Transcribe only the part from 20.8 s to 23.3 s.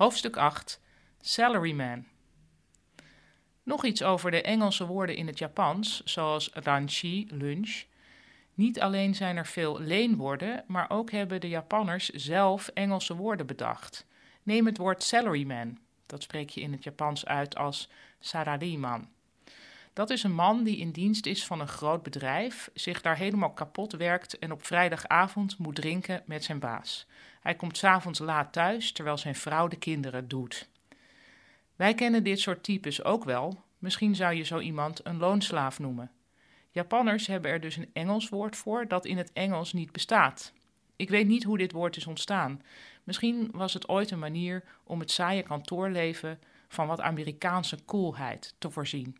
dienst is van een groot bedrijf, zich daar